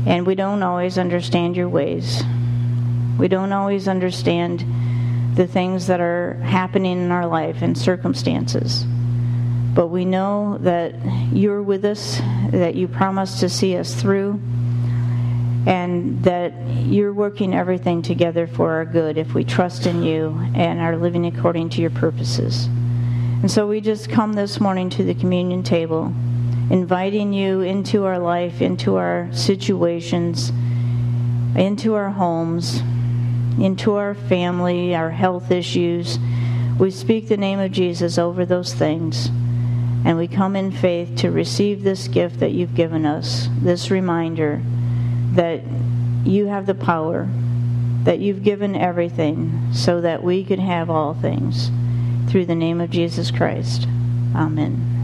And 0.07 0.25
we 0.25 0.33
don't 0.33 0.63
always 0.63 0.97
understand 0.97 1.55
your 1.55 1.69
ways. 1.69 2.23
We 3.19 3.27
don't 3.27 3.53
always 3.53 3.87
understand 3.87 4.65
the 5.35 5.45
things 5.45 5.85
that 5.85 5.99
are 5.99 6.33
happening 6.41 6.97
in 6.97 7.11
our 7.11 7.27
life 7.27 7.61
and 7.61 7.77
circumstances. 7.77 8.85
But 9.75 9.89
we 9.89 10.03
know 10.03 10.57
that 10.61 10.95
you're 11.31 11.61
with 11.61 11.85
us, 11.85 12.19
that 12.49 12.73
you 12.73 12.87
promise 12.87 13.39
to 13.41 13.49
see 13.49 13.77
us 13.77 13.93
through, 13.93 14.41
and 15.65 16.23
that 16.23 16.53
you're 16.67 17.13
working 17.13 17.53
everything 17.53 18.01
together 18.01 18.47
for 18.47 18.71
our 18.71 18.85
good 18.85 19.17
if 19.17 19.33
we 19.33 19.43
trust 19.43 19.85
in 19.85 20.03
you 20.03 20.29
and 20.55 20.79
are 20.79 20.95
living 20.95 21.25
according 21.25 21.69
to 21.69 21.81
your 21.81 21.89
purposes. 21.89 22.65
And 23.41 23.51
so 23.51 23.67
we 23.67 23.81
just 23.81 24.09
come 24.09 24.33
this 24.33 24.59
morning 24.59 24.89
to 24.91 25.03
the 25.03 25.13
communion 25.13 25.63
table, 25.63 26.13
inviting 26.69 27.33
you 27.33 27.61
into 27.61 28.05
our 28.05 28.19
life, 28.19 28.61
into 28.61 28.95
our 28.95 29.29
situations, 29.33 30.51
into 31.55 31.95
our 31.95 32.09
homes, 32.09 32.81
into 33.59 33.95
our 33.95 34.13
family, 34.13 34.95
our 34.95 35.09
health 35.09 35.51
issues. 35.51 36.19
We 36.79 36.91
speak 36.91 37.27
the 37.27 37.37
name 37.37 37.59
of 37.59 37.71
Jesus 37.71 38.17
over 38.17 38.45
those 38.45 38.73
things. 38.73 39.29
And 40.05 40.17
we 40.17 40.29
come 40.29 40.55
in 40.55 40.71
faith 40.71 41.17
to 41.17 41.31
receive 41.31 41.83
this 41.83 42.07
gift 42.07 42.39
that 42.39 42.51
you've 42.51 42.75
given 42.75 43.05
us, 43.05 43.49
this 43.61 43.91
reminder 43.91 44.61
that 45.33 45.61
you 46.25 46.47
have 46.47 46.65
the 46.65 46.75
power, 46.75 47.27
that 48.03 48.19
you've 48.19 48.43
given 48.43 48.75
everything 48.75 49.69
so 49.73 50.01
that 50.01 50.23
we 50.23 50.43
can 50.43 50.59
have 50.59 50.89
all 50.89 51.13
things. 51.13 51.71
Through 52.29 52.45
the 52.45 52.55
name 52.55 52.79
of 52.81 52.91
Jesus 52.91 53.31
Christ. 53.31 53.87
Amen. 54.35 54.98